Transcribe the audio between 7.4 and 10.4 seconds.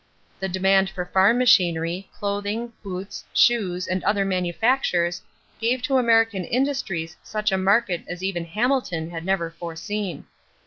a market as even Hamilton had never foreseen.